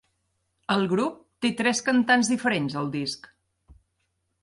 [0.75, 3.33] El grup té tres cantants diferents al disc.